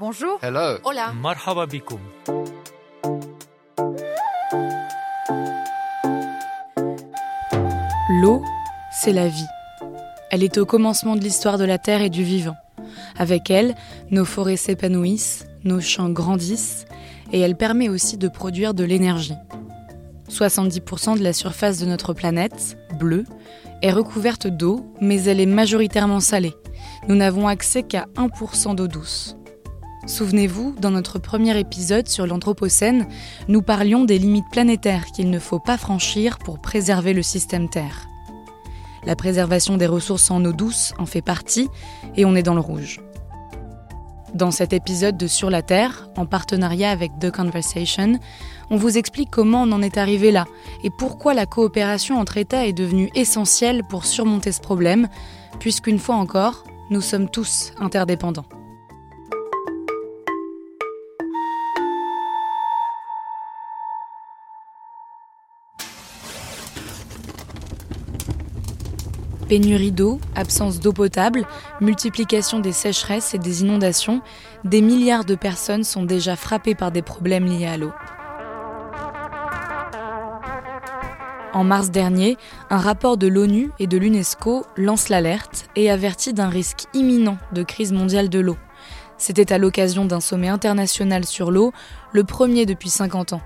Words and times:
Bonjour. 0.00 0.40
Hello. 0.42 0.78
Hola. 0.82 1.12
Marhaba 1.12 1.66
bikoum. 1.66 2.00
L'eau, 8.20 8.42
c'est 8.90 9.12
la 9.12 9.28
vie. 9.28 9.46
Elle 10.32 10.42
est 10.42 10.58
au 10.58 10.66
commencement 10.66 11.14
de 11.14 11.20
l'histoire 11.20 11.58
de 11.58 11.64
la 11.64 11.78
Terre 11.78 12.02
et 12.02 12.10
du 12.10 12.24
vivant. 12.24 12.56
Avec 13.16 13.50
elle, 13.50 13.76
nos 14.10 14.24
forêts 14.24 14.56
s'épanouissent, 14.56 15.46
nos 15.62 15.80
champs 15.80 16.10
grandissent, 16.10 16.86
et 17.32 17.38
elle 17.38 17.56
permet 17.56 17.88
aussi 17.88 18.16
de 18.16 18.26
produire 18.26 18.74
de 18.74 18.82
l'énergie. 18.82 19.36
70% 20.28 21.18
de 21.18 21.22
la 21.22 21.32
surface 21.32 21.78
de 21.78 21.86
notre 21.86 22.14
planète, 22.14 22.76
bleue, 22.98 23.26
est 23.80 23.92
recouverte 23.92 24.48
d'eau, 24.48 24.92
mais 25.00 25.22
elle 25.22 25.38
est 25.38 25.46
majoritairement 25.46 26.18
salée. 26.18 26.54
Nous 27.06 27.14
n'avons 27.14 27.46
accès 27.46 27.84
qu'à 27.84 28.06
1% 28.16 28.74
d'eau 28.74 28.88
douce. 28.88 29.36
Souvenez-vous, 30.06 30.74
dans 30.78 30.90
notre 30.90 31.18
premier 31.18 31.58
épisode 31.58 32.08
sur 32.08 32.26
l'Anthropocène, 32.26 33.08
nous 33.48 33.62
parlions 33.62 34.04
des 34.04 34.18
limites 34.18 34.50
planétaires 34.50 35.06
qu'il 35.06 35.30
ne 35.30 35.38
faut 35.38 35.58
pas 35.58 35.78
franchir 35.78 36.38
pour 36.38 36.60
préserver 36.60 37.14
le 37.14 37.22
système 37.22 37.70
Terre. 37.70 38.06
La 39.06 39.16
préservation 39.16 39.78
des 39.78 39.86
ressources 39.86 40.30
en 40.30 40.44
eau 40.44 40.52
douce 40.52 40.92
en 40.98 41.06
fait 41.06 41.22
partie 41.22 41.68
et 42.16 42.26
on 42.26 42.34
est 42.34 42.42
dans 42.42 42.54
le 42.54 42.60
rouge. 42.60 43.00
Dans 44.34 44.50
cet 44.50 44.74
épisode 44.74 45.16
de 45.16 45.26
Sur 45.26 45.48
la 45.48 45.62
Terre, 45.62 46.10
en 46.16 46.26
partenariat 46.26 46.90
avec 46.90 47.12
The 47.18 47.30
Conversation, 47.30 48.18
on 48.68 48.76
vous 48.76 48.98
explique 48.98 49.30
comment 49.30 49.62
on 49.62 49.72
en 49.72 49.80
est 49.80 49.96
arrivé 49.96 50.32
là 50.32 50.44
et 50.82 50.90
pourquoi 50.90 51.32
la 51.32 51.46
coopération 51.46 52.18
entre 52.18 52.36
États 52.36 52.66
est 52.66 52.72
devenue 52.74 53.10
essentielle 53.14 53.82
pour 53.88 54.04
surmonter 54.04 54.52
ce 54.52 54.60
problème, 54.60 55.08
puisqu'une 55.60 55.98
fois 55.98 56.16
encore, 56.16 56.64
nous 56.90 57.00
sommes 57.00 57.30
tous 57.30 57.72
interdépendants. 57.78 58.46
Pénurie 69.54 69.92
d'eau, 69.92 70.18
absence 70.34 70.80
d'eau 70.80 70.92
potable, 70.92 71.46
multiplication 71.80 72.58
des 72.58 72.72
sécheresses 72.72 73.34
et 73.34 73.38
des 73.38 73.62
inondations, 73.62 74.20
des 74.64 74.80
milliards 74.80 75.24
de 75.24 75.36
personnes 75.36 75.84
sont 75.84 76.02
déjà 76.02 76.34
frappées 76.34 76.74
par 76.74 76.90
des 76.90 77.02
problèmes 77.02 77.44
liés 77.44 77.66
à 77.66 77.76
l'eau. 77.76 77.92
En 81.52 81.62
mars 81.62 81.92
dernier, 81.92 82.36
un 82.68 82.78
rapport 82.78 83.16
de 83.16 83.28
l'ONU 83.28 83.70
et 83.78 83.86
de 83.86 83.96
l'UNESCO 83.96 84.66
lance 84.76 85.08
l'alerte 85.08 85.68
et 85.76 85.88
avertit 85.88 86.32
d'un 86.32 86.48
risque 86.48 86.86
imminent 86.92 87.38
de 87.52 87.62
crise 87.62 87.92
mondiale 87.92 88.28
de 88.28 88.40
l'eau. 88.40 88.56
C'était 89.18 89.52
à 89.52 89.58
l'occasion 89.58 90.04
d'un 90.04 90.18
sommet 90.18 90.48
international 90.48 91.24
sur 91.24 91.52
l'eau, 91.52 91.72
le 92.10 92.24
premier 92.24 92.66
depuis 92.66 92.90
50 92.90 93.34
ans. 93.34 93.42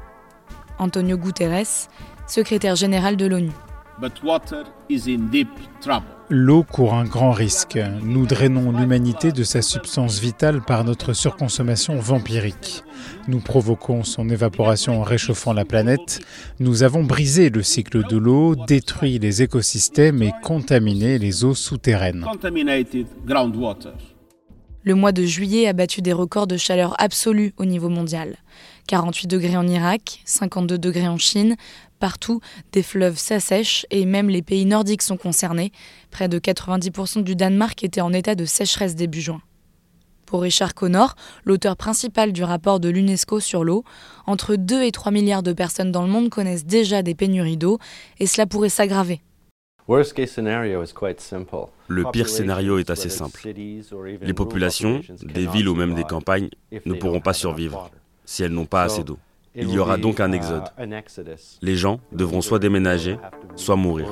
Antonio 0.79 1.19
Guterres, 1.19 1.91
secrétaire 2.27 2.77
général 2.77 3.19
de 3.19 3.27
l'ONU. 3.27 3.53
But 4.01 4.23
water 4.23 4.65
is 4.89 5.09
in 5.09 5.29
deep 5.31 5.49
trouble. 5.81 6.07
L'eau 6.31 6.63
court 6.63 6.95
un 6.95 7.05
grand 7.05 7.33
risque. 7.33 7.79
Nous 8.03 8.27
drainons 8.27 8.71
l'humanité 8.71 9.33
de 9.33 9.45
sa 9.45 9.63
substance 9.63 10.21
vitale 10.21 10.61
par 10.61 10.85
notre 10.85 11.15
surconsommation 11.15 11.99
vampirique. 11.99 12.85
Nous 13.29 13.41
provoquons 13.41 14.05
son 14.05 14.29
évaporation 14.29 15.01
en 15.01 15.05
réchauffant 15.05 15.55
la 15.55 15.65
planète. 15.65 16.21
Nous 16.61 16.83
avons 16.83 17.03
brisé 17.03 17.49
le 17.49 17.63
cycle 17.63 18.07
de 18.07 18.19
l'eau, 18.19 18.57
détruit 18.57 19.19
les 19.19 19.43
écosystèmes 19.43 20.23
et 20.23 20.33
contaminé 20.43 21.19
les 21.19 21.45
eaux 21.45 21.55
souterraines. 21.55 22.27
Le 24.85 24.95
mois 24.95 25.13
de 25.13 25.25
juillet 25.25 25.67
a 25.67 25.73
battu 25.73 26.03
des 26.03 26.13
records 26.13 26.47
de 26.47 26.57
chaleur 26.57 26.95
absolue 26.99 27.53
au 27.57 27.65
niveau 27.65 27.89
mondial. 27.89 28.37
48 28.89 29.29
degrés 29.29 29.57
en 29.57 29.69
Irak, 29.69 30.23
52 30.25 30.79
degrés 30.79 31.07
en 31.07 31.19
Chine, 31.19 31.57
partout 32.01 32.41
des 32.73 32.83
fleuves 32.83 33.19
s'assèchent 33.19 33.87
et 33.91 34.07
même 34.07 34.31
les 34.31 34.43
pays 34.43 34.65
nordiques 34.65 35.03
sont 35.03 35.19
concernés. 35.19 35.73
Près 36.11 36.29
de 36.29 36.39
90% 36.39 37.23
du 37.23 37.37
Danemark 37.37 37.85
était 37.85 38.01
en 38.01 38.13
état 38.13 38.35
de 38.35 38.47
sécheresse 38.47 38.97
début 38.97 39.21
juin. 39.21 39.43
Pour 40.25 40.43
Richard 40.43 40.75
Connor, 40.75 41.17
l'auteur 41.45 41.77
principal 41.77 42.33
du 42.33 42.43
rapport 42.43 42.81
de 42.81 42.89
l'UNESCO 42.89 43.41
sur 43.41 43.63
l'eau, 43.63 43.85
entre 44.27 44.57
2 44.57 44.83
et 44.83 44.91
3 44.91 45.13
milliards 45.13 45.43
de 45.43 45.53
personnes 45.53 45.93
dans 45.93 46.03
le 46.03 46.09
monde 46.09 46.31
connaissent 46.31 46.67
déjà 46.67 47.03
des 47.03 47.15
pénuries 47.15 47.57
d'eau 47.57 47.79
et 48.19 48.27
cela 48.27 48.47
pourrait 48.47 48.69
s'aggraver. 48.69 49.21
Le 51.89 52.11
pire 52.11 52.29
scénario 52.29 52.79
est 52.79 52.91
assez 52.91 53.09
simple. 53.09 53.49
Les 54.23 54.35
populations, 54.35 55.01
des 55.23 55.47
villes 55.47 55.69
ou 55.69 55.75
même 55.75 55.95
des 55.95 56.05
campagnes, 56.05 56.51
ne 56.85 56.95
pourront 56.95 57.21
pas 57.21 57.33
survivre 57.33 57.91
si 58.29 58.43
elles 58.43 58.53
n'ont 58.53 58.67
pas 58.67 58.83
assez 58.83 59.05
d'eau. 59.05 59.19
Il 59.55 59.71
y 59.71 59.79
aura 59.79 59.97
donc 59.97 60.21
un 60.21 60.33
exode. 60.33 60.65
Les 61.63 61.77
gens 61.77 61.99
devront 62.13 62.43
soit 62.43 62.59
déménager, 62.59 63.17
soit 63.57 63.75
mourir. 63.75 64.07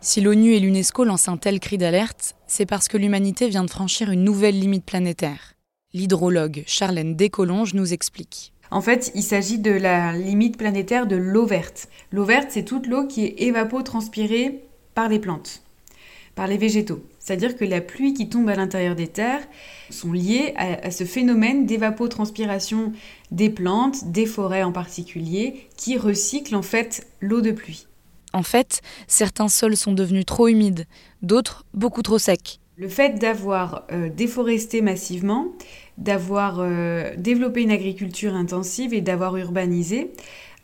Si 0.00 0.20
l'ONU 0.20 0.54
et 0.54 0.58
l'UNESCO 0.58 1.04
lancent 1.04 1.28
un 1.28 1.36
tel 1.36 1.60
cri 1.60 1.78
d'alerte, 1.78 2.34
c'est 2.48 2.66
parce 2.66 2.88
que 2.88 2.96
l'humanité 2.96 3.48
vient 3.48 3.62
de 3.62 3.70
franchir 3.70 4.10
une 4.10 4.24
nouvelle 4.24 4.58
limite 4.58 4.84
planétaire. 4.84 5.54
L'hydrologue 5.94 6.64
Charlène 6.66 7.14
Descolonges 7.14 7.74
nous 7.74 7.92
explique. 7.92 8.52
En 8.72 8.80
fait, 8.80 9.12
il 9.14 9.22
s'agit 9.22 9.60
de 9.60 9.70
la 9.70 10.14
limite 10.14 10.58
planétaire 10.58 11.06
de 11.06 11.14
l'eau 11.14 11.46
verte. 11.46 11.88
L'eau 12.10 12.24
verte, 12.24 12.48
c'est 12.50 12.64
toute 12.64 12.88
l'eau 12.88 13.06
qui 13.06 13.24
est 13.24 13.42
évapotranspirée 13.42 14.64
par 14.94 15.08
les 15.08 15.18
plantes, 15.18 15.62
par 16.34 16.46
les 16.46 16.56
végétaux. 16.56 17.02
C'est-à-dire 17.18 17.56
que 17.56 17.64
la 17.64 17.80
pluie 17.80 18.14
qui 18.14 18.28
tombe 18.28 18.48
à 18.48 18.56
l'intérieur 18.56 18.94
des 18.94 19.08
terres 19.08 19.46
sont 19.90 20.12
liées 20.12 20.54
à, 20.56 20.86
à 20.86 20.90
ce 20.90 21.04
phénomène 21.04 21.66
d'évapotranspiration 21.66 22.92
des 23.30 23.50
plantes, 23.50 24.10
des 24.10 24.26
forêts 24.26 24.62
en 24.62 24.72
particulier, 24.72 25.68
qui 25.76 25.96
recyclent 25.96 26.56
en 26.56 26.62
fait 26.62 27.06
l'eau 27.20 27.40
de 27.40 27.52
pluie. 27.52 27.86
En 28.32 28.42
fait, 28.42 28.80
certains 29.06 29.48
sols 29.48 29.76
sont 29.76 29.92
devenus 29.92 30.24
trop 30.24 30.48
humides, 30.48 30.86
d'autres 31.20 31.64
beaucoup 31.74 32.02
trop 32.02 32.18
secs. 32.18 32.58
Le 32.76 32.88
fait 32.88 33.18
d'avoir 33.18 33.86
euh, 33.92 34.08
déforesté 34.08 34.80
massivement, 34.80 35.48
d'avoir 35.98 36.56
euh, 36.60 37.14
développé 37.16 37.62
une 37.62 37.70
agriculture 37.70 38.34
intensive 38.34 38.94
et 38.94 39.02
d'avoir 39.02 39.36
urbanisé 39.36 40.12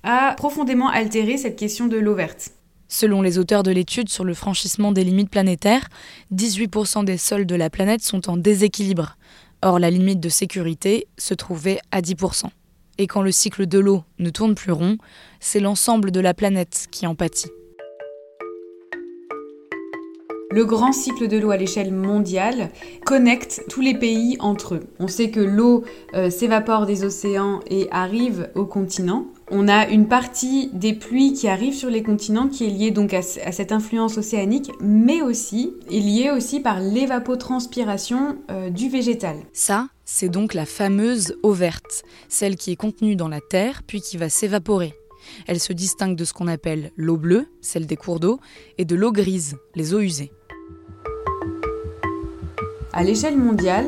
a 0.03 0.35
profondément 0.35 0.89
altéré 0.89 1.37
cette 1.37 1.57
question 1.57 1.87
de 1.87 1.99
l'eau 1.99 2.15
verte. 2.15 2.53
Selon 2.89 3.21
les 3.21 3.39
auteurs 3.39 3.63
de 3.63 3.71
l'étude 3.71 4.09
sur 4.09 4.25
le 4.25 4.33
franchissement 4.35 4.93
des 4.93 5.05
limites 5.05 5.31
planétaires, 5.31 5.89
18% 6.35 7.05
des 7.05 7.19
sols 7.19 7.47
de 7.47 7.55
la 7.55 7.69
planète 7.69 8.03
sont 8.03 8.31
en 8.31 8.37
déséquilibre. 8.37 9.17
Or, 9.61 9.79
la 9.79 9.91
limite 9.91 10.21
de 10.21 10.29
sécurité 10.29 11.07
se 11.19 11.35
trouvait 11.35 11.81
à 11.91 12.01
10%. 12.01 12.47
Et 12.97 13.07
quand 13.07 13.23
le 13.23 13.31
cycle 13.31 13.67
de 13.67 13.79
l'eau 13.79 14.05
ne 14.19 14.31
tourne 14.31 14.55
plus 14.55 14.73
rond, 14.73 14.97
c'est 15.39 15.61
l'ensemble 15.61 16.11
de 16.11 16.21
la 16.21 16.35
planète 16.35 16.87
qui 16.91 17.07
en 17.07 17.15
pâtit. 17.15 17.51
Le 20.51 20.65
grand 20.65 20.93
cycle 20.93 21.29
de 21.29 21.37
l'eau 21.37 21.51
à 21.51 21.59
l'échelle 21.59 21.93
mondiale 21.93 22.71
connecte 23.05 23.65
tous 23.69 23.83
les 23.83 23.95
pays 23.95 24.39
entre 24.41 24.77
eux. 24.77 24.87
On 24.99 25.07
sait 25.07 25.31
que 25.31 25.41
l'eau 25.41 25.85
euh, 26.15 26.31
s'évapore 26.31 26.87
des 26.87 27.05
océans 27.05 27.61
et 27.69 27.87
arrive 27.91 28.49
au 28.55 28.65
continent. 28.65 29.27
On 29.51 29.67
a 29.67 29.89
une 29.89 30.09
partie 30.09 30.69
des 30.75 30.93
pluies 30.93 31.33
qui 31.33 31.49
arrivent 31.49 31.75
sur 31.75 31.89
les 31.89 32.03
continents 32.03 32.49
qui 32.49 32.67
est 32.67 32.71
liée 32.71 32.91
donc 32.91 33.15
à, 33.15 33.19
à 33.19 33.53
cette 33.53 33.73
influence 33.73 34.19
océanique, 34.19 34.71
mais 34.81 35.23
aussi 35.23 35.73
est 35.91 36.01
liée 36.01 36.31
aussi 36.31 36.61
par 36.61 36.81
l'évapotranspiration 36.81 38.37
euh, 38.51 38.69
du 38.69 38.91
végétal. 38.91 39.37
Ça, 39.55 39.89
c'est 40.05 40.29
donc 40.29 40.53
la 40.53 40.67
fameuse 40.67 41.35
eau 41.43 41.53
verte, 41.53 42.05
celle 42.29 42.57
qui 42.57 42.73
est 42.73 42.77
contenue 42.77 43.17
dans 43.17 43.29
la 43.29 43.41
terre 43.41 43.83
puis 43.87 44.03
qui 44.03 44.19
va 44.19 44.29
s'évaporer. 44.29 44.93
Elle 45.47 45.61
se 45.61 45.73
distingue 45.73 46.17
de 46.17 46.25
ce 46.25 46.35
qu'on 46.35 46.47
appelle 46.47 46.93
l'eau 46.97 47.17
bleue, 47.17 47.47
celle 47.63 47.87
des 47.87 47.97
cours 47.97 48.21
d'eau, 48.21 48.41
et 48.77 48.85
de 48.85 48.97
l'eau 48.97 49.13
grise, 49.13 49.57
les 49.75 49.95
eaux 49.95 50.01
usées. 50.01 50.31
À 52.93 53.03
l'échelle 53.03 53.37
mondiale, 53.37 53.87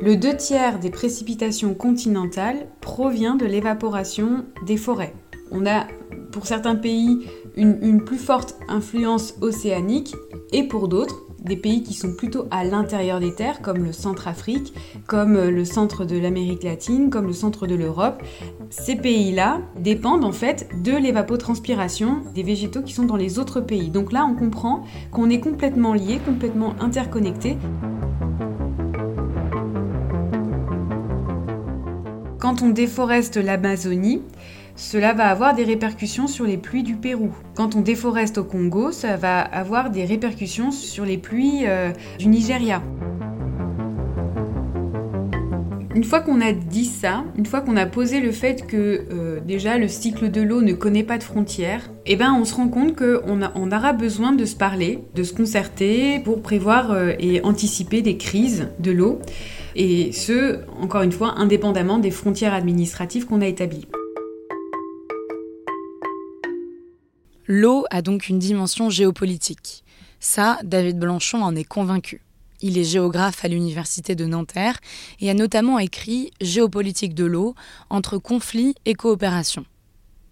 le 0.00 0.16
deux 0.16 0.36
tiers 0.36 0.78
des 0.78 0.90
précipitations 0.90 1.74
continentales 1.74 2.68
provient 2.80 3.34
de 3.34 3.46
l'évaporation 3.46 4.44
des 4.66 4.76
forêts. 4.76 5.14
On 5.50 5.66
a 5.66 5.86
pour 6.30 6.46
certains 6.46 6.76
pays 6.76 7.26
une, 7.56 8.04
plus 8.04 8.18
forte 8.18 8.56
influence 8.68 9.34
océanique 9.40 10.14
et 10.52 10.62
pour 10.62 10.86
d'autres 10.88 11.24
des 11.40 11.56
pays 11.56 11.82
qui 11.82 11.94
sont 11.94 12.14
plutôt 12.14 12.46
à 12.50 12.64
l'intérieur 12.64 13.20
des 13.20 13.34
terres 13.34 13.62
comme 13.62 13.82
le 13.84 13.92
Centre-Afrique, 13.92 14.74
comme 15.06 15.34
le 15.34 15.64
centre 15.64 16.04
de 16.04 16.18
l'Amérique 16.18 16.62
latine, 16.62 17.10
comme 17.10 17.26
le 17.26 17.32
centre 17.32 17.66
de 17.66 17.74
l'Europe. 17.74 18.22
Ces 18.70 18.96
pays-là 18.96 19.60
dépendent 19.78 20.24
en 20.24 20.32
fait 20.32 20.68
de 20.82 20.92
l'évapotranspiration 20.92 22.22
des 22.34 22.42
végétaux 22.42 22.82
qui 22.82 22.92
sont 22.92 23.06
dans 23.06 23.16
les 23.16 23.38
autres 23.38 23.60
pays. 23.60 23.90
Donc 23.90 24.12
là, 24.12 24.28
on 24.30 24.34
comprend 24.34 24.84
qu'on 25.10 25.30
est 25.30 25.40
complètement 25.40 25.94
liés, 25.94 26.20
complètement 26.24 26.74
interconnectés. 26.80 27.56
Quand 32.38 32.62
on 32.62 32.68
déforeste 32.68 33.36
l'Amazonie, 33.36 34.22
cela 34.76 35.12
va 35.12 35.26
avoir 35.26 35.56
des 35.56 35.64
répercussions 35.64 36.28
sur 36.28 36.44
les 36.44 36.56
pluies 36.56 36.84
du 36.84 36.94
Pérou. 36.94 37.32
Quand 37.56 37.74
on 37.74 37.80
déforeste 37.80 38.38
au 38.38 38.44
Congo, 38.44 38.92
ça 38.92 39.16
va 39.16 39.40
avoir 39.40 39.90
des 39.90 40.04
répercussions 40.04 40.70
sur 40.70 41.04
les 41.04 41.18
pluies 41.18 41.62
euh, 41.64 41.90
du 42.20 42.28
Nigeria. 42.28 42.80
Une 45.96 46.04
fois 46.04 46.20
qu'on 46.20 46.40
a 46.40 46.52
dit 46.52 46.84
ça, 46.84 47.24
une 47.36 47.44
fois 47.44 47.60
qu'on 47.60 47.76
a 47.76 47.86
posé 47.86 48.20
le 48.20 48.30
fait 48.30 48.68
que 48.68 49.04
euh, 49.10 49.40
déjà 49.44 49.78
le 49.78 49.88
cycle 49.88 50.30
de 50.30 50.40
l'eau 50.40 50.62
ne 50.62 50.74
connaît 50.74 51.02
pas 51.02 51.18
de 51.18 51.24
frontières, 51.24 51.90
eh 52.06 52.14
ben 52.14 52.32
on 52.40 52.44
se 52.44 52.54
rend 52.54 52.68
compte 52.68 52.94
qu'on 52.94 53.40
on 53.56 53.72
aura 53.72 53.92
besoin 53.94 54.30
de 54.30 54.44
se 54.44 54.54
parler, 54.54 55.00
de 55.16 55.24
se 55.24 55.34
concerter 55.34 56.20
pour 56.20 56.40
prévoir 56.40 56.92
euh, 56.92 57.14
et 57.18 57.42
anticiper 57.42 58.00
des 58.00 58.16
crises 58.16 58.68
de 58.78 58.92
l'eau, 58.92 59.18
et 59.78 60.10
ce, 60.10 60.64
encore 60.80 61.02
une 61.02 61.12
fois, 61.12 61.38
indépendamment 61.38 61.98
des 61.98 62.10
frontières 62.10 62.52
administratives 62.52 63.26
qu'on 63.26 63.40
a 63.40 63.46
établies. 63.46 63.86
L'eau 67.46 67.84
a 67.90 68.02
donc 68.02 68.28
une 68.28 68.40
dimension 68.40 68.90
géopolitique. 68.90 69.84
Ça, 70.18 70.58
David 70.64 70.98
Blanchon 70.98 71.42
en 71.42 71.54
est 71.54 71.64
convaincu. 71.64 72.22
Il 72.60 72.76
est 72.76 72.84
géographe 72.84 73.44
à 73.44 73.48
l'université 73.48 74.16
de 74.16 74.26
Nanterre 74.26 74.80
et 75.20 75.30
a 75.30 75.34
notamment 75.34 75.78
écrit 75.78 76.32
Géopolitique 76.40 77.14
de 77.14 77.24
l'eau 77.24 77.54
entre 77.88 78.18
conflits 78.18 78.74
et 78.84 78.94
coopération. 78.94 79.64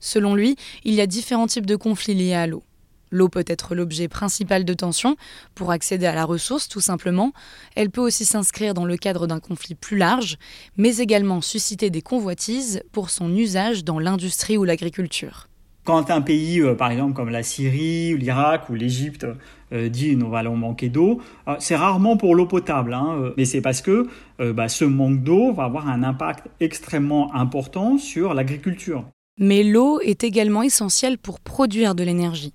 Selon 0.01 0.35
lui, 0.35 0.57
il 0.83 0.95
y 0.95 1.01
a 1.01 1.07
différents 1.07 1.47
types 1.47 1.67
de 1.67 1.77
conflits 1.77 2.15
liés 2.15 2.35
à 2.35 2.49
l'eau. 2.49 2.65
L'eau 3.11 3.29
peut 3.29 3.45
être 3.47 3.75
l'objet 3.75 4.09
principal 4.09 4.65
de 4.65 4.75
tension 4.75 5.17
pour 5.55 5.71
accéder 5.71 6.07
à 6.07 6.15
la 6.15 6.25
ressource 6.25 6.69
tout 6.69 6.81
simplement. 6.81 7.33
Elle 7.75 7.91
peut 7.91 8.01
aussi 8.01 8.25
s'inscrire 8.25 8.75
dans 8.75 8.85
le 8.85 8.97
cadre 8.97 9.27
d'un 9.27 9.41
conflit 9.41 9.75
plus 9.75 9.97
large, 9.97 10.39
mais 10.77 10.99
également 10.99 11.41
susciter 11.41 11.91
des 11.91 12.03
convoitises 12.03 12.83
pour 12.93 13.11
son 13.11 13.35
usage 13.35 13.85
dans 13.85 13.99
l'industrie 13.99 14.57
ou 14.57 14.65
l'agriculture. 14.65 15.49
Quand 15.87 16.11
un 16.11 16.21
pays, 16.21 16.61
euh, 16.61 16.75
par 16.75 16.91
exemple 16.91 17.15
comme 17.15 17.29
la 17.29 17.45
Syrie, 17.45 18.13
ou 18.13 18.17
l'Irak 18.17 18.69
ou 18.69 18.75
l'Égypte, 18.75 19.25
euh, 19.73 19.89
dit 19.89 20.17
nous 20.17 20.35
allons 20.35 20.57
manquer 20.57 20.89
d'eau, 20.89 21.21
euh, 21.47 21.55
c'est 21.61 21.77
rarement 21.77 22.17
pour 22.17 22.35
l'eau 22.35 22.47
potable, 22.47 22.93
hein, 22.93 23.33
mais 23.37 23.45
c'est 23.45 23.61
parce 23.61 23.83
que 23.83 24.09
bah, 24.39 24.69
ce 24.69 24.85
manque 24.85 25.23
d'eau 25.23 25.53
va 25.53 25.65
avoir 25.65 25.89
un 25.89 26.03
impact 26.03 26.49
extrêmement 26.61 27.33
important 27.35 27.99
sur 27.99 28.35
l'agriculture. 28.35 29.05
Mais 29.39 29.63
l'eau 29.63 30.01
est 30.01 30.25
également 30.25 30.63
essentielle 30.63 31.19
pour 31.19 31.41
produire 31.41 31.95
de 31.95 32.03
l'énergie. 32.03 32.53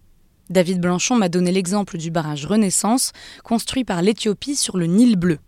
David 0.52 0.82
Blanchon 0.82 1.16
m'a 1.16 1.30
donné 1.30 1.52
l'exemple 1.52 1.98
du 1.98 2.12
barrage 2.12 2.46
Renaissance 2.46 3.14
construit 3.44 3.86
par 3.86 4.02
l'Éthiopie 4.02 4.58
sur 4.58 4.78
le 4.78 4.86
Nil 4.86 5.16
bleu. 5.16 5.40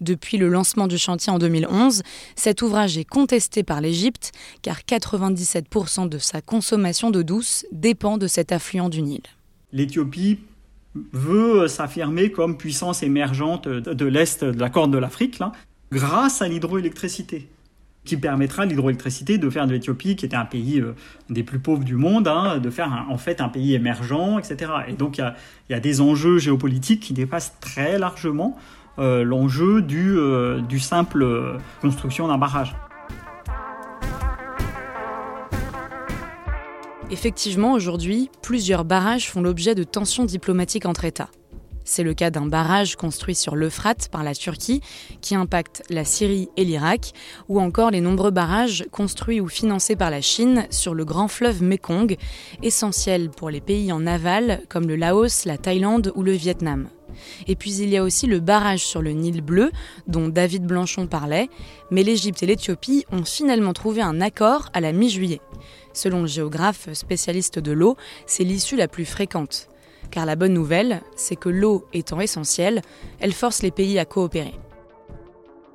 Depuis 0.00 0.36
le 0.36 0.48
lancement 0.48 0.86
du 0.86 0.96
chantier 0.96 1.32
en 1.32 1.38
2011, 1.38 2.02
cet 2.36 2.62
ouvrage 2.62 2.96
est 2.96 3.04
contesté 3.04 3.64
par 3.64 3.80
l'Égypte 3.80 4.32
car 4.62 4.78
97% 4.80 6.08
de 6.08 6.18
sa 6.18 6.40
consommation 6.40 7.10
d'eau 7.10 7.24
douce 7.24 7.66
dépend 7.72 8.16
de 8.16 8.28
cet 8.28 8.52
affluent 8.52 8.88
du 8.88 9.02
Nil. 9.02 9.22
L'Éthiopie 9.72 10.38
veut 11.12 11.66
s'affirmer 11.66 12.30
comme 12.30 12.56
puissance 12.56 13.02
émergente 13.02 13.66
de 13.66 14.04
l'Est 14.06 14.44
de 14.44 14.60
la 14.60 14.70
Corne 14.70 14.92
de 14.92 14.98
l'Afrique 14.98 15.40
grâce 15.90 16.42
à 16.42 16.48
l'hydroélectricité 16.48 17.48
qui 18.04 18.16
permettra 18.16 18.66
l'hydroélectricité 18.66 19.38
de 19.38 19.50
faire 19.50 19.66
de 19.66 19.72
l'Éthiopie, 19.72 20.16
qui 20.16 20.26
était 20.26 20.36
un 20.36 20.44
pays 20.44 20.80
euh, 20.80 20.94
des 21.30 21.42
plus 21.42 21.58
pauvres 21.58 21.84
du 21.84 21.96
monde, 21.96 22.28
hein, 22.28 22.58
de 22.58 22.70
faire 22.70 23.06
en 23.08 23.18
fait 23.18 23.40
un 23.40 23.48
pays 23.48 23.74
émergent, 23.74 24.38
etc. 24.38 24.70
Et 24.88 24.92
donc 24.92 25.18
il 25.18 25.34
y 25.70 25.74
a, 25.74 25.80
des 25.80 26.00
enjeux 26.00 26.38
géopolitiques 26.38 27.00
qui 27.00 27.12
dépassent 27.12 27.56
très 27.60 27.98
largement 27.98 28.56
euh, 28.98 29.24
l'enjeu 29.24 29.82
du, 29.82 30.16
euh, 30.18 30.60
simple 30.78 31.58
construction 31.80 32.28
d'un 32.28 32.38
barrage. 32.38 32.74
Effectivement, 37.10 37.72
aujourd'hui, 37.72 38.30
plusieurs 38.42 38.84
barrages 38.84 39.30
font 39.30 39.40
l'objet 39.40 39.74
de 39.74 39.84
tensions 39.84 40.24
diplomatiques 40.24 40.86
entre 40.86 41.04
États. 41.04 41.28
C'est 41.84 42.02
le 42.02 42.14
cas 42.14 42.30
d'un 42.30 42.46
barrage 42.46 42.96
construit 42.96 43.34
sur 43.34 43.56
l'Euphrate 43.56 44.08
par 44.08 44.24
la 44.24 44.34
Turquie 44.34 44.80
qui 45.20 45.34
impacte 45.34 45.82
la 45.90 46.04
Syrie 46.04 46.48
et 46.56 46.64
l'Irak, 46.64 47.12
ou 47.48 47.60
encore 47.60 47.90
les 47.90 48.00
nombreux 48.00 48.30
barrages 48.30 48.84
construits 48.90 49.40
ou 49.40 49.48
financés 49.48 49.96
par 49.96 50.10
la 50.10 50.22
Chine 50.22 50.66
sur 50.70 50.94
le 50.94 51.04
grand 51.04 51.28
fleuve 51.28 51.62
Mekong, 51.62 52.16
essentiel 52.62 53.30
pour 53.30 53.50
les 53.50 53.60
pays 53.60 53.92
en 53.92 54.06
aval 54.06 54.62
comme 54.68 54.88
le 54.88 54.96
Laos, 54.96 55.44
la 55.44 55.58
Thaïlande 55.58 56.12
ou 56.14 56.22
le 56.22 56.32
Vietnam. 56.32 56.88
Et 57.46 57.54
puis 57.54 57.74
il 57.76 57.90
y 57.90 57.96
a 57.96 58.02
aussi 58.02 58.26
le 58.26 58.40
barrage 58.40 58.84
sur 58.84 59.02
le 59.02 59.12
Nil 59.12 59.42
bleu, 59.42 59.70
dont 60.08 60.28
David 60.28 60.66
Blanchon 60.66 61.06
parlait, 61.06 61.48
mais 61.90 62.02
l'Égypte 62.02 62.42
et 62.42 62.46
l'Éthiopie 62.46 63.04
ont 63.12 63.24
finalement 63.24 63.72
trouvé 63.72 64.00
un 64.02 64.20
accord 64.20 64.70
à 64.72 64.80
la 64.80 64.92
mi-juillet. 64.92 65.40
Selon 65.92 66.22
le 66.22 66.26
géographe 66.26 66.92
spécialiste 66.92 67.58
de 67.58 67.72
l'eau, 67.72 67.96
c'est 68.26 68.42
l'issue 68.42 68.76
la 68.76 68.88
plus 68.88 69.04
fréquente. 69.04 69.68
Car 70.10 70.26
la 70.26 70.36
bonne 70.36 70.52
nouvelle, 70.52 71.00
c'est 71.16 71.36
que 71.36 71.48
l'eau 71.48 71.86
étant 71.92 72.20
essentielle, 72.20 72.82
elle 73.20 73.32
force 73.32 73.62
les 73.62 73.70
pays 73.70 73.98
à 73.98 74.04
coopérer. 74.04 74.54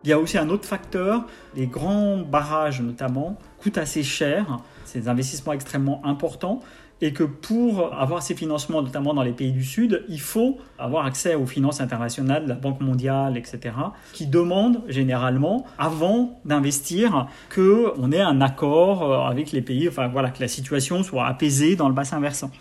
Il 0.03 0.09
y 0.09 0.13
a 0.13 0.19
aussi 0.19 0.37
un 0.37 0.47
autre 0.49 0.65
facteur, 0.65 1.25
les 1.55 1.67
grands 1.67 2.19
barrages 2.19 2.81
notamment 2.81 3.37
coûtent 3.61 3.77
assez 3.77 4.01
cher, 4.01 4.59
c'est 4.85 5.01
des 5.01 5.09
investissements 5.09 5.51
extrêmement 5.51 6.01
importants, 6.05 6.61
et 7.01 7.13
que 7.13 7.23
pour 7.23 7.93
avoir 7.93 8.21
ces 8.21 8.35
financements, 8.35 8.81
notamment 8.81 9.13
dans 9.13 9.23
les 9.23 9.31
pays 9.31 9.51
du 9.51 9.63
Sud, 9.63 10.05
il 10.09 10.19
faut 10.19 10.57
avoir 10.77 11.05
accès 11.05 11.35
aux 11.35 11.45
finances 11.45 11.81
internationales, 11.81 12.45
la 12.47 12.55
Banque 12.55 12.81
mondiale, 12.81 13.37
etc., 13.37 13.73
qui 14.13 14.27
demandent 14.27 14.83
généralement, 14.87 15.65
avant 15.77 16.39
d'investir, 16.45 17.27
qu'on 17.53 18.11
ait 18.11 18.21
un 18.21 18.41
accord 18.41 19.03
euh, 19.03 19.29
avec 19.29 19.51
les 19.51 19.61
pays, 19.61 19.87
enfin 19.87 20.07
voilà, 20.07 20.29
que 20.29 20.41
la 20.41 20.47
situation 20.47 21.03
soit 21.03 21.25
apaisée 21.25 21.75
dans 21.75 21.87
le 21.87 21.93
bassin 21.93 22.19
versant. 22.19 22.51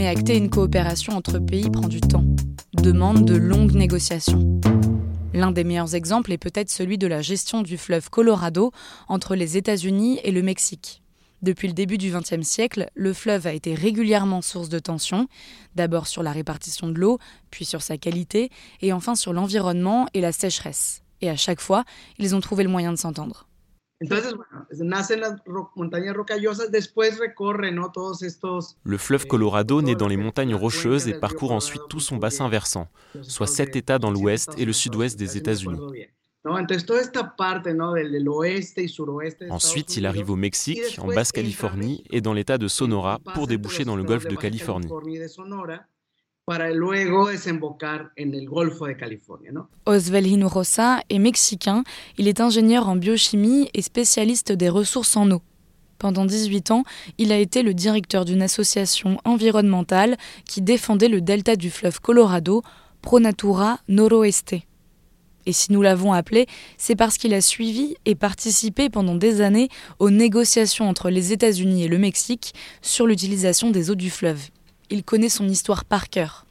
Mais 0.00 0.06
acter 0.06 0.38
une 0.38 0.48
coopération 0.48 1.12
entre 1.12 1.38
pays 1.38 1.68
prend 1.68 1.86
du 1.86 2.00
temps, 2.00 2.24
demande 2.72 3.26
de 3.26 3.36
longues 3.36 3.74
négociations. 3.74 4.58
L'un 5.34 5.50
des 5.50 5.62
meilleurs 5.62 5.94
exemples 5.94 6.32
est 6.32 6.38
peut-être 6.38 6.70
celui 6.70 6.96
de 6.96 7.06
la 7.06 7.20
gestion 7.20 7.60
du 7.60 7.76
fleuve 7.76 8.08
Colorado 8.08 8.72
entre 9.08 9.34
les 9.34 9.58
États-Unis 9.58 10.18
et 10.24 10.30
le 10.30 10.40
Mexique. 10.40 11.02
Depuis 11.42 11.68
le 11.68 11.74
début 11.74 11.98
du 11.98 12.10
XXe 12.10 12.48
siècle, 12.48 12.88
le 12.94 13.12
fleuve 13.12 13.46
a 13.46 13.52
été 13.52 13.74
régulièrement 13.74 14.40
source 14.40 14.70
de 14.70 14.78
tensions, 14.78 15.28
d'abord 15.74 16.06
sur 16.06 16.22
la 16.22 16.32
répartition 16.32 16.88
de 16.88 16.98
l'eau, 16.98 17.18
puis 17.50 17.66
sur 17.66 17.82
sa 17.82 17.98
qualité, 17.98 18.48
et 18.80 18.94
enfin 18.94 19.14
sur 19.14 19.34
l'environnement 19.34 20.06
et 20.14 20.22
la 20.22 20.32
sécheresse. 20.32 21.02
Et 21.20 21.28
à 21.28 21.36
chaque 21.36 21.60
fois, 21.60 21.84
ils 22.18 22.34
ont 22.34 22.40
trouvé 22.40 22.64
le 22.64 22.70
moyen 22.70 22.92
de 22.92 22.98
s'entendre. 22.98 23.49
Le 28.84 28.96
fleuve 28.96 29.26
Colorado 29.26 29.82
naît 29.82 29.94
dans 29.94 30.08
les 30.08 30.16
montagnes 30.16 30.54
rocheuses 30.54 31.06
et 31.06 31.14
parcourt 31.14 31.52
ensuite 31.52 31.82
tout 31.90 32.00
son 32.00 32.16
bassin 32.16 32.48
versant, 32.48 32.88
soit 33.20 33.46
sept 33.46 33.76
États 33.76 33.98
dans 33.98 34.10
l'ouest 34.10 34.52
et 34.56 34.64
le 34.64 34.72
sud-ouest 34.72 35.18
des 35.18 35.36
États-Unis. 35.36 35.80
Ensuite, 39.50 39.96
il 39.98 40.06
arrive 40.06 40.30
au 40.30 40.36
Mexique, 40.36 40.98
en 40.98 41.08
Basse-Californie 41.08 42.02
et 42.10 42.22
dans 42.22 42.32
l'État 42.32 42.56
de 42.56 42.68
Sonora 42.68 43.18
pour 43.34 43.46
déboucher 43.46 43.84
dans 43.84 43.96
le 43.96 44.04
golfe 44.04 44.26
de 44.26 44.36
Californie. 44.36 44.88
Oswald 49.86 50.26
Hinojosa 50.26 51.00
est 51.08 51.18
mexicain, 51.18 51.84
il 52.18 52.26
est 52.26 52.40
ingénieur 52.40 52.88
en 52.88 52.96
biochimie 52.96 53.68
et 53.72 53.82
spécialiste 53.82 54.50
des 54.50 54.68
ressources 54.68 55.16
en 55.16 55.30
eau. 55.30 55.42
Pendant 55.98 56.24
18 56.24 56.70
ans, 56.70 56.82
il 57.18 57.30
a 57.30 57.38
été 57.38 57.62
le 57.62 57.74
directeur 57.74 58.24
d'une 58.24 58.42
association 58.42 59.18
environnementale 59.24 60.16
qui 60.44 60.62
défendait 60.62 61.08
le 61.08 61.20
delta 61.20 61.56
du 61.56 61.70
fleuve 61.70 62.00
Colorado, 62.00 62.62
Pronatura 63.02 63.78
Noroeste. 63.86 64.56
Et 65.46 65.52
si 65.52 65.72
nous 65.72 65.82
l'avons 65.82 66.12
appelé, 66.12 66.46
c'est 66.78 66.96
parce 66.96 67.16
qu'il 67.16 67.32
a 67.34 67.40
suivi 67.40 67.96
et 68.06 68.14
participé 68.14 68.90
pendant 68.90 69.14
des 69.14 69.40
années 69.40 69.68
aux 69.98 70.10
négociations 70.10 70.88
entre 70.88 71.10
les 71.10 71.32
États-Unis 71.32 71.84
et 71.84 71.88
le 71.88 71.98
Mexique 71.98 72.54
sur 72.82 73.06
l'utilisation 73.06 73.70
des 73.70 73.90
eaux 73.90 73.94
du 73.94 74.10
fleuve. 74.10 74.48
Il 74.90 75.04
connaît 75.04 75.28
son 75.28 75.48
histoire 75.48 75.84
par 75.84 76.08
cœur. 76.08 76.46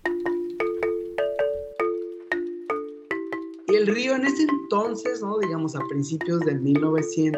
El 3.68 3.90
río 3.90 4.14
en 4.14 4.24
ese 4.24 4.48
entonces, 4.50 5.22
¿no? 5.22 5.40
digamos 5.40 5.76
a 5.76 5.80
principios 5.90 6.40
del 6.40 6.60
1900, 6.60 7.32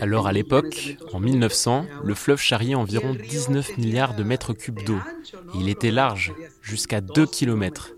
alors 0.00 0.26
à 0.26 0.32
l'époque, 0.32 0.96
en 1.12 1.20
1900, 1.20 1.86
le 2.02 2.14
fleuve 2.14 2.40
charriait 2.40 2.74
environ 2.74 3.14
19 3.14 3.76
milliards 3.76 4.14
de 4.14 4.22
mètres 4.22 4.54
cubes 4.54 4.82
d'eau. 4.86 4.98
Il 5.54 5.68
était 5.68 5.90
large, 5.90 6.32
jusqu'à 6.62 7.02
2 7.02 7.26
km. 7.26 7.94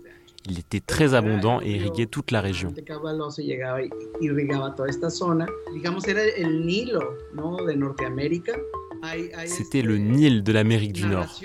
Il 0.49 0.59
était 0.59 0.81
très 0.81 1.13
abondant 1.13 1.61
et 1.61 1.71
irriguait 1.71 2.05
toute 2.05 2.31
la 2.31 2.41
région. 2.41 2.73
C'était 9.45 9.81
le 9.81 9.97
Nil 9.97 10.43
de 10.43 10.51
l'Amérique 10.51 10.93
du 10.93 11.05
Nord. 11.05 11.39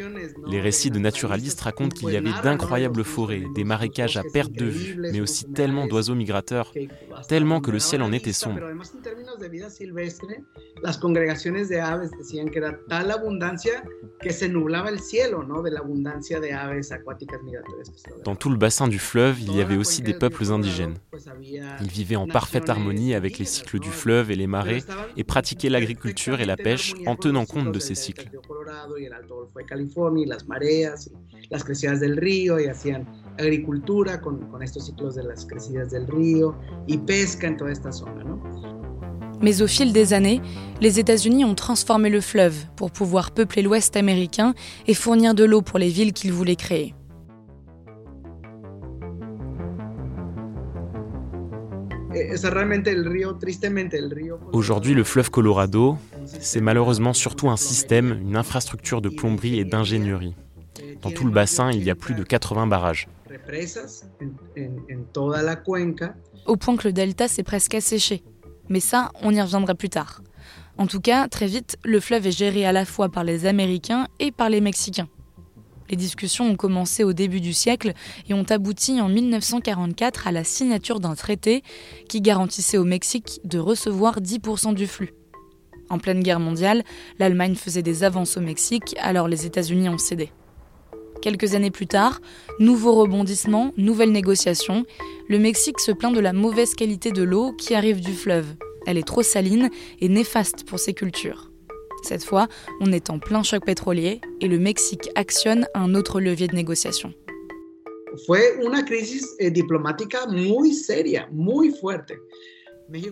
Les 0.47 0.61
récits 0.61 0.91
de 0.91 0.99
naturalistes 0.99 1.61
racontent 1.61 1.95
qu'il 1.95 2.11
y 2.11 2.17
avait 2.17 2.33
d'incroyables 2.43 3.05
forêts, 3.05 3.45
des 3.55 3.65
marécages 3.65 4.17
à 4.17 4.23
perte 4.23 4.53
de 4.53 4.67
vue, 4.67 4.97
mais 4.99 5.21
aussi 5.21 5.51
tellement 5.53 5.87
d'oiseaux 5.87 6.15
migrateurs, 6.15 6.73
tellement 7.29 7.61
que 7.61 7.71
le 7.71 7.79
ciel 7.79 8.03
en 8.03 8.13
était 8.13 8.33
sombre. 8.33 8.61
Dans 18.25 18.37
tout 18.37 18.51
le 18.51 18.57
bassin 18.57 18.89
du 18.89 18.99
fleuve, 18.99 19.41
il 19.41 19.57
y 19.57 19.61
avait 19.61 19.77
aussi 19.77 20.03
des 20.03 20.15
peuples 20.15 20.53
indigènes. 20.53 20.99
Ils 21.81 21.91
vivaient 21.91 22.17
en 22.17 22.27
parfaite 22.27 22.69
harmonie 22.69 23.15
avec 23.15 23.39
les 23.39 23.45
cycles 23.45 23.79
du 23.79 23.91
fleuve 23.91 24.31
et 24.31 24.37
les 24.37 24.47
marées 24.47 24.83
et 25.17 25.25
pratiquaient 25.25 25.71
l'agriculture 25.71 26.41
et 26.41 26.47
la 26.47 26.57
pêche 26.57 26.95
en 27.07 27.17
tenant 27.17 27.47
compte 27.49 27.73
de 27.73 27.79
ces 27.79 27.95
cycles. 27.95 28.31
Mais 39.41 39.63
au 39.63 39.67
fil 39.69 39.93
des 39.93 40.15
années, 40.15 40.41
les 40.81 40.99
États-Unis 40.99 41.45
ont 41.45 41.55
transformé 41.55 42.11
le 42.11 42.21
fleuve 42.21 42.57
pour 42.75 42.91
pouvoir 42.91 43.31
peupler 43.31 43.63
l'Ouest 43.63 43.97
américain 43.97 44.55
et 44.87 44.95
fournir 44.95 45.35
de 45.35 45.45
l'eau 45.45 45.63
pour 45.63 45.79
les 45.79 45.89
villes 45.89 46.13
qu'ils 46.13 46.33
voulaient 46.33 46.57
créer. 46.57 46.95
Aujourd'hui, 54.53 54.95
le 54.95 55.05
fleuve 55.05 55.31
Colorado, 55.31 55.97
c'est 56.41 56.61
malheureusement 56.61 57.13
surtout 57.13 57.49
un 57.51 57.57
système, 57.57 58.19
une 58.21 58.37
infrastructure 58.37 59.01
de 59.01 59.09
plomberie 59.09 59.59
et 59.59 59.65
d'ingénierie. 59.65 60.35
Dans 61.03 61.11
tout 61.11 61.25
le 61.25 61.31
bassin, 61.31 61.71
il 61.71 61.83
y 61.85 61.91
a 61.91 61.95
plus 61.95 62.15
de 62.15 62.23
80 62.23 62.67
barrages. 62.67 63.09
Au 66.47 66.57
point 66.57 66.77
que 66.77 66.89
le 66.89 66.93
delta 66.93 67.29
s'est 67.29 67.43
presque 67.43 67.75
asséché. 67.75 68.23
Mais 68.69 68.81
ça, 68.81 69.11
on 69.23 69.33
y 69.33 69.41
reviendra 69.41 69.75
plus 69.75 69.89
tard. 69.89 70.23
En 70.77 70.87
tout 70.87 71.01
cas, 71.01 71.29
très 71.29 71.47
vite, 71.47 71.77
le 71.85 72.01
fleuve 72.01 72.27
est 72.27 72.37
géré 72.37 72.65
à 72.65 72.73
la 72.73 72.85
fois 72.85 73.09
par 73.09 73.25
les 73.25 73.47
Américains 73.47 74.07
et 74.21 74.31
par 74.31 74.49
les 74.49 74.61
Mexicains. 74.61 75.09
Les 75.91 75.97
discussions 75.97 76.47
ont 76.47 76.57
commencé 76.57 77.05
au 77.05 77.13
début 77.13 77.41
du 77.41 77.53
siècle 77.53 77.93
et 78.29 78.35
ont 78.35 78.45
abouti 78.49 79.01
en 79.01 79.09
1944 79.09 80.27
à 80.27 80.33
la 80.33 80.45
signature 80.45 81.01
d'un 81.01 81.15
traité 81.15 81.63
qui 82.09 82.21
garantissait 82.21 82.79
au 82.79 82.85
Mexique 82.85 83.41
de 83.45 83.59
recevoir 83.59 84.21
10% 84.21 84.75
du 84.75 84.87
flux. 84.87 85.15
En 85.91 85.99
pleine 85.99 86.23
guerre 86.23 86.41
mondiale, 86.41 86.85
l'Allemagne 87.19 87.55
faisait 87.55 87.83
des 87.83 88.05
avances 88.05 88.37
au 88.37 88.41
Mexique, 88.41 88.95
alors 89.01 89.29
les 89.29 89.47
États-Unis 89.47 89.89
ont 89.89 89.99
cédé. 89.99 90.31
Quelques 91.23 91.55
années 91.55 91.71
plus 91.71 91.87
tard, 91.87 92.21
nouveau 92.61 92.95
rebondissement, 92.95 93.73
nouvelle 93.77 94.13
négociation. 94.13 94.85
Le 95.29 95.39
Mexique 95.39 95.81
se 95.81 95.91
plaint 95.91 96.15
de 96.15 96.21
la 96.21 96.33
mauvaise 96.33 96.75
qualité 96.75 97.11
de 97.11 97.23
l'eau 97.23 97.53
qui 97.53 97.75
arrive 97.75 98.01
du 98.01 98.13
fleuve. 98.13 98.55
Elle 98.87 98.99
est 98.99 99.07
trop 99.07 99.23
saline 99.23 99.71
et 100.01 100.09
néfaste 100.09 100.65
pour 100.65 100.79
ses 100.79 100.95
cultures. 100.95 101.48
Cette 102.03 102.25
fois, 102.25 102.49
on 102.81 102.93
est 102.93 103.11
en 103.11 103.19
plein 103.19 103.43
choc 103.43 103.65
pétrolier 103.65 104.21
et 104.41 104.49
le 104.49 104.59
Mexique 104.59 105.11
actionne 105.15 105.67
un 105.75 105.95
autre 105.95 106.21
levier 106.21 106.47
de 106.49 106.55
négociation. 106.55 107.13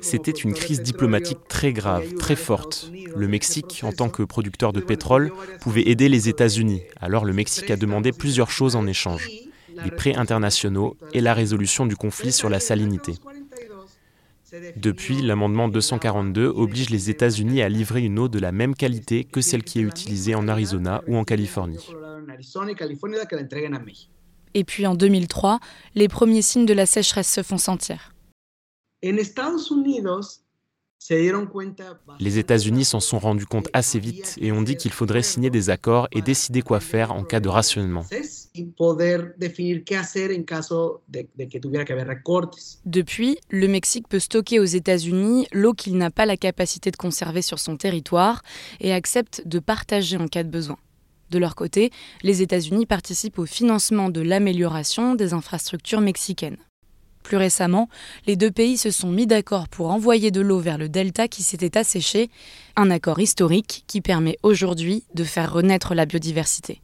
C'était 0.01 0.31
une 0.31 0.55
crise 0.55 0.81
diplomatique 0.81 1.39
très 1.49 1.73
grave, 1.73 2.15
très 2.15 2.37
forte. 2.37 2.91
Le 3.15 3.29
Mexique, 3.29 3.83
en 3.83 3.93
tant 3.93 4.09
que 4.09 4.23
producteur 4.23 4.73
de 4.73 4.81
pétrole, 4.81 5.33
pouvait 5.61 5.89
aider 5.89 6.09
les 6.09 6.29
États-Unis. 6.29 6.83
Alors 7.01 7.25
le 7.25 7.35
Mexique 7.35 7.71
a 7.71 7.77
demandé 7.77 8.13
plusieurs 8.13 8.51
choses 8.51 8.75
en 8.75 8.87
échange. 8.87 9.29
Les 9.85 9.91
prêts 9.91 10.15
internationaux 10.15 10.97
et 11.13 11.21
la 11.21 11.35
résolution 11.35 11.85
du 11.85 11.97
conflit 11.97 12.33
sur 12.33 12.49
la 12.49 12.61
salinité. 12.61 13.13
Depuis, 14.77 15.23
l'amendement 15.23 15.69
242 15.69 16.47
oblige 16.47 16.91
les 16.91 17.11
États-Unis 17.11 17.63
à 17.63 17.69
livrer 17.69 18.03
une 18.03 18.19
eau 18.19 18.29
de 18.29 18.39
la 18.39 18.53
même 18.53 18.75
qualité 18.75 19.25
que 19.25 19.41
celle 19.41 19.65
qui 19.65 19.81
est 19.81 19.83
utilisée 19.83 20.35
en 20.35 20.47
Arizona 20.47 21.03
ou 21.09 21.17
en 21.17 21.25
Californie. 21.25 21.85
Et 24.55 24.65
puis 24.65 24.87
en 24.87 24.95
2003, 24.95 25.59
les 25.95 26.09
premiers 26.09 26.43
signes 26.43 26.67
de 26.67 26.75
la 26.75 26.87
sécheresse 26.87 27.33
se 27.33 27.43
font 27.43 27.59
sentir. 27.59 28.13
Les 32.19 32.39
États-Unis 32.39 32.85
s'en 32.85 33.01
sont 33.01 33.19
rendus 33.19 33.47
compte 33.47 33.69
assez 33.73 33.99
vite 33.99 34.37
et 34.41 34.51
ont 34.51 34.63
dit 34.63 34.77
qu'il 34.77 34.93
faudrait 34.93 35.23
signer 35.23 35.51
des 35.51 35.71
accords 35.71 36.09
et 36.11 36.23
décider 36.23 36.63
quoi 36.63 36.81
faire 36.81 37.13
en 37.13 37.23
cas 37.23 37.39
de 37.39 37.49
rationnement. 37.49 38.05
Depuis, 42.87 43.39
le 43.51 43.69
Mexique 43.69 44.09
peut 44.09 44.19
stocker 44.19 44.59
aux 44.59 44.65
États-Unis 44.65 45.47
l'eau 45.53 45.75
qu'il 45.75 45.97
n'a 45.97 46.11
pas 46.11 46.27
la 46.27 46.37
capacité 46.37 46.91
de 46.91 46.97
conserver 46.97 47.43
sur 47.43 47.59
son 47.59 47.77
territoire 47.77 48.43
et 48.81 48.93
accepte 48.93 49.43
de 49.47 49.59
partager 49.59 50.17
en 50.17 50.27
cas 50.27 50.43
de 50.43 50.51
besoin. 50.51 50.79
De 51.31 51.39
leur 51.39 51.55
côté, 51.55 51.91
les 52.23 52.43
États-Unis 52.43 52.87
participent 52.87 53.39
au 53.39 53.47
financement 53.47 54.11
de 54.11 54.21
l'amélioration 54.21 55.15
des 55.15 55.35
infrastructures 55.35 56.01
mexicaines. 56.01 56.59
Plus 57.27 57.39
récemment, 57.39 57.89
les 58.29 58.37
deux 58.37 58.53
pays 58.53 58.79
se 58.79 58.93
sont 58.93 59.11
mis 59.11 59.27
d'accord 59.27 59.67
pour 59.67 59.91
envoyer 59.91 60.31
de 60.31 60.41
l'eau 60.41 60.61
vers 60.61 60.79
le 60.79 60.89
delta 60.89 61.27
qui 61.27 61.43
s'était 61.43 61.77
asséché, 61.77 62.31
un 62.77 62.89
accord 62.89 63.19
historique 63.19 63.83
qui 63.89 64.01
permet 64.01 64.39
aujourd'hui 64.45 65.03
de 65.15 65.25
faire 65.25 65.53
renaître 65.53 65.93
la 65.97 66.07
biodiversité. 66.07 66.81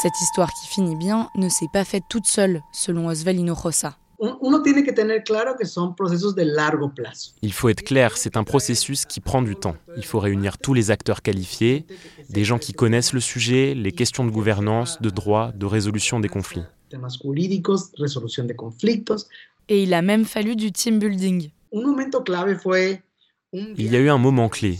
Cette 0.00 0.20
histoire 0.20 0.50
qui 0.52 0.68
finit 0.68 0.94
bien 0.94 1.28
ne 1.34 1.48
s'est 1.48 1.66
pas 1.72 1.84
faite 1.84 2.04
toute 2.08 2.26
seule, 2.26 2.62
selon 2.72 3.08
Oswald 3.08 3.40
Hinojosa. 3.40 3.98
Il 7.42 7.52
faut 7.52 7.68
être 7.68 7.82
clair, 7.82 8.16
c'est 8.16 8.36
un 8.36 8.44
processus 8.44 9.04
qui 9.04 9.20
prend 9.20 9.42
du 9.42 9.56
temps. 9.56 9.76
Il 9.96 10.04
faut 10.04 10.18
réunir 10.18 10.58
tous 10.58 10.74
les 10.74 10.90
acteurs 10.90 11.22
qualifiés, 11.22 11.86
des 12.30 12.44
gens 12.44 12.58
qui 12.58 12.72
connaissent 12.72 13.12
le 13.12 13.20
sujet, 13.20 13.74
les 13.74 13.92
questions 13.92 14.24
de 14.24 14.30
gouvernance, 14.30 15.00
de 15.00 15.10
droit, 15.10 15.52
de 15.52 15.66
résolution 15.66 16.20
des 16.20 16.28
conflits. 16.28 16.62
Et 19.68 19.82
il 19.82 19.94
a 19.94 20.02
même 20.02 20.24
fallu 20.24 20.56
du 20.56 20.72
team 20.72 20.98
building. 20.98 21.50
Il 23.52 23.92
y 23.92 23.96
a 23.96 24.00
eu 24.00 24.08
un 24.08 24.18
moment 24.18 24.48
clé. 24.48 24.78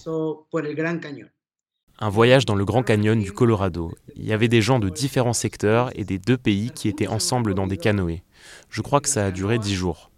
Un 2.01 2.09
voyage 2.09 2.45
dans 2.45 2.57
le 2.57 2.65
Grand 2.65 2.83
Canyon 2.83 3.21
du 3.21 3.31
Colorado. 3.31 3.93
Il 4.17 4.27
y 4.27 4.33
avait 4.33 4.49
des 4.49 4.61
gens 4.61 4.81
de 4.81 4.89
différents 4.89 5.33
secteurs 5.33 5.91
et 5.95 6.05
des 6.05 6.19
deux 6.19 6.37
pays 6.37 6.73
qui 6.75 6.89
étaient 6.89 7.07
ensemble 7.07 7.55
dans 7.55 7.69
des 7.69 7.77
canoës. 7.77 8.21
Je 8.69 8.83
crois 8.83 9.01
que 9.01 9.09
ça 9.09 9.27
a 9.27 9.31
duré 9.31 9.61
dix 9.61 9.75
jours. 9.75 10.11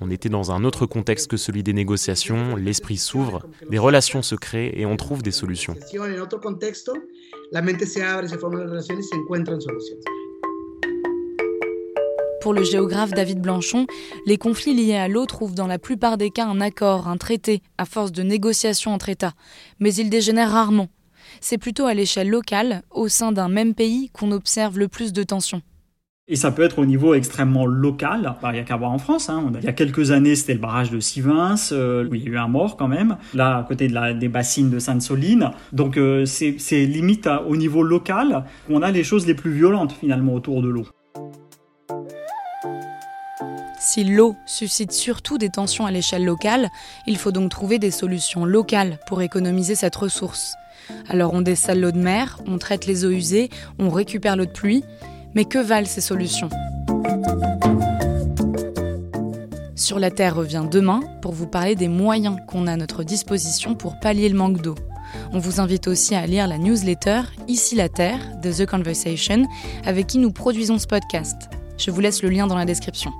On 0.00 0.08
était 0.08 0.28
dans 0.28 0.52
un 0.52 0.62
autre 0.62 0.86
contexte 0.86 1.28
que 1.28 1.36
celui 1.36 1.64
des 1.64 1.72
négociations, 1.72 2.54
l'esprit 2.54 2.96
s'ouvre, 2.96 3.42
des 3.68 3.78
relations 3.78 4.22
se 4.22 4.36
créent 4.36 4.72
et 4.76 4.86
on 4.86 4.96
trouve 4.96 5.22
des 5.22 5.32
solutions. 5.32 5.74
Pour 12.40 12.54
le 12.54 12.62
géographe 12.62 13.10
David 13.10 13.40
Blanchon, 13.40 13.86
les 14.26 14.38
conflits 14.38 14.74
liés 14.74 14.96
à 14.96 15.08
l'eau 15.08 15.26
trouvent 15.26 15.54
dans 15.54 15.66
la 15.66 15.80
plupart 15.80 16.18
des 16.18 16.30
cas 16.30 16.46
un 16.46 16.60
accord, 16.60 17.08
un 17.08 17.16
traité, 17.16 17.62
à 17.78 17.84
force 17.84 18.12
de 18.12 18.22
négociations 18.22 18.94
entre 18.94 19.08
États. 19.08 19.32
Mais 19.80 19.92
ils 19.92 20.08
dégénèrent 20.08 20.52
rarement. 20.52 20.88
C'est 21.40 21.58
plutôt 21.58 21.86
à 21.86 21.94
l'échelle 21.94 22.28
locale, 22.28 22.82
au 22.90 23.08
sein 23.08 23.32
d'un 23.32 23.48
même 23.48 23.74
pays, 23.74 24.10
qu'on 24.12 24.32
observe 24.32 24.78
le 24.78 24.88
plus 24.88 25.12
de 25.12 25.22
tensions. 25.22 25.62
Et 26.28 26.34
ça 26.34 26.50
peut 26.50 26.62
être 26.62 26.80
au 26.80 26.86
niveau 26.86 27.14
extrêmement 27.14 27.66
local. 27.66 28.34
Il 28.42 28.50
n'y 28.50 28.58
a 28.58 28.64
qu'à 28.64 28.76
voir 28.76 28.90
en 28.90 28.98
France. 28.98 29.30
Hein. 29.30 29.52
Il 29.60 29.64
y 29.64 29.68
a 29.68 29.72
quelques 29.72 30.10
années, 30.10 30.34
c'était 30.34 30.54
le 30.54 30.58
barrage 30.58 30.90
de 30.90 30.98
Sivins, 30.98 31.54
euh, 31.70 32.08
où 32.08 32.16
il 32.16 32.24
y 32.24 32.26
a 32.26 32.30
eu 32.30 32.36
un 32.36 32.48
mort 32.48 32.76
quand 32.76 32.88
même. 32.88 33.16
Là, 33.32 33.58
à 33.58 33.62
côté 33.62 33.86
de 33.86 33.94
la, 33.94 34.12
des 34.12 34.26
bassines 34.26 34.68
de 34.68 34.80
Sainte-Soline. 34.80 35.52
Donc, 35.72 35.96
euh, 35.96 36.24
c'est 36.26 36.84
limite 36.84 37.28
au 37.46 37.56
niveau 37.56 37.84
local 37.84 38.44
qu'on 38.66 38.82
a 38.82 38.90
les 38.90 39.04
choses 39.04 39.24
les 39.24 39.34
plus 39.34 39.52
violentes 39.52 39.92
finalement 39.92 40.34
autour 40.34 40.62
de 40.62 40.68
l'eau. 40.68 40.88
Si 43.78 44.02
l'eau 44.02 44.34
suscite 44.46 44.90
surtout 44.90 45.38
des 45.38 45.50
tensions 45.50 45.86
à 45.86 45.92
l'échelle 45.92 46.24
locale, 46.24 46.70
il 47.06 47.18
faut 47.18 47.30
donc 47.30 47.50
trouver 47.52 47.78
des 47.78 47.92
solutions 47.92 48.44
locales 48.44 48.98
pour 49.06 49.22
économiser 49.22 49.76
cette 49.76 49.94
ressource. 49.94 50.56
Alors 51.08 51.34
on 51.34 51.40
dessale 51.40 51.80
l'eau 51.80 51.92
de 51.92 51.98
mer, 51.98 52.40
on 52.46 52.58
traite 52.58 52.86
les 52.86 53.04
eaux 53.04 53.10
usées, 53.10 53.50
on 53.78 53.90
récupère 53.90 54.36
l'eau 54.36 54.46
de 54.46 54.50
pluie, 54.50 54.84
mais 55.34 55.44
que 55.44 55.58
valent 55.58 55.86
ces 55.86 56.00
solutions? 56.00 56.50
Sur 59.74 59.98
la 59.98 60.10
Terre 60.10 60.34
revient 60.34 60.64
demain 60.70 61.00
pour 61.22 61.32
vous 61.32 61.46
parler 61.46 61.74
des 61.74 61.88
moyens 61.88 62.38
qu'on 62.48 62.66
a 62.66 62.72
à 62.72 62.76
notre 62.76 63.04
disposition 63.04 63.74
pour 63.74 64.00
pallier 64.00 64.28
le 64.28 64.36
manque 64.36 64.62
d'eau. 64.62 64.74
On 65.32 65.38
vous 65.38 65.60
invite 65.60 65.86
aussi 65.86 66.14
à 66.14 66.26
lire 66.26 66.48
la 66.48 66.58
newsletter 66.58 67.22
Ici 67.46 67.76
la 67.76 67.88
Terre 67.88 68.18
de 68.42 68.50
The 68.50 68.66
Conversation 68.66 69.46
avec 69.84 70.06
qui 70.06 70.18
nous 70.18 70.32
produisons 70.32 70.78
ce 70.78 70.86
podcast. 70.86 71.36
Je 71.78 71.90
vous 71.90 72.00
laisse 72.00 72.22
le 72.22 72.30
lien 72.30 72.46
dans 72.46 72.56
la 72.56 72.64
description. 72.64 73.12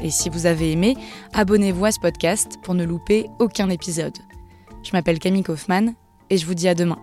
Et 0.00 0.10
si 0.10 0.28
vous 0.30 0.46
avez 0.46 0.72
aimé, 0.72 0.96
abonnez-vous 1.32 1.84
à 1.84 1.92
ce 1.92 2.00
podcast 2.00 2.58
pour 2.62 2.74
ne 2.74 2.84
louper 2.84 3.28
aucun 3.38 3.68
épisode. 3.68 4.16
Je 4.82 4.90
m'appelle 4.92 5.18
Camille 5.18 5.42
Kaufmann 5.42 5.94
et 6.30 6.36
je 6.36 6.46
vous 6.46 6.54
dis 6.54 6.68
à 6.68 6.74
demain. 6.74 6.98